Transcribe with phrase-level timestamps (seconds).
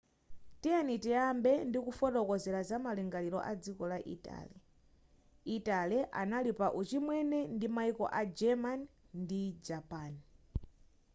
[0.61, 4.57] tiyeni tiyambe ndi kufotokozera zamalingaliro a dziko la italy
[5.57, 8.83] italy anali pa uchimwene ndi maiko a germany
[9.21, 10.13] ndi japan